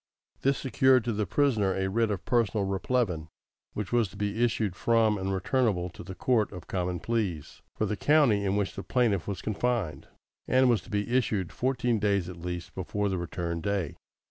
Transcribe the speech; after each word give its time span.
This 0.41 0.57
secured 0.57 1.03
to 1.03 1.13
the 1.13 1.27
prisoner 1.27 1.75
a 1.75 1.87
writ 1.87 2.09
of 2.09 2.25
personal 2.25 2.65
replevin, 2.65 3.27
which 3.73 3.91
was 3.91 4.07
to 4.07 4.17
be 4.17 4.43
issued 4.43 4.75
from 4.75 5.15
and 5.19 5.31
returnable 5.31 5.91
to 5.91 6.03
the 6.03 6.15
Court 6.15 6.51
of 6.51 6.65
Common 6.65 6.99
Pleas 6.99 7.61
for 7.75 7.85
the 7.85 7.95
county 7.95 8.43
in 8.43 8.55
which 8.55 8.73
the 8.75 8.81
plaintiff 8.81 9.27
was 9.27 9.43
confined, 9.43 10.07
and 10.47 10.71
was 10.71 10.81
to 10.81 10.89
be 10.89 11.15
issued 11.15 11.51
fourteen 11.51 11.99
days 11.99 12.27
at 12.29 12.37
least 12.41 12.73
before 12.73 13.09
the 13.09 13.19
return 13.19 13.61
day. 13.61 13.95